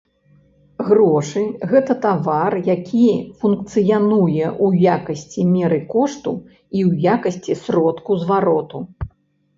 Грошы 0.85 1.41
гэта 1.73 1.95
тавар, 2.05 2.55
які 2.69 3.03
функцыянуе 3.43 4.45
ў 4.65 4.67
якасці 4.97 5.47
меры 5.53 5.79
кошту 5.95 6.33
і 6.77 6.79
ў 6.89 6.91
якасці 7.17 7.59
сродку 7.67 8.11
звароту. 8.25 8.79